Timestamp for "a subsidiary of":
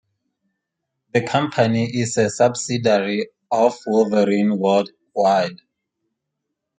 2.17-3.77